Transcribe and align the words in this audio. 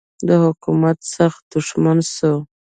د 0.27 0.29
حکومت 0.43 0.97
سخت 1.15 1.41
دښمن 1.51 1.97
سو. 2.15 2.33